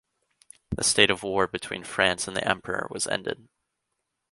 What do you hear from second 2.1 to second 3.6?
and the Emperor was ended.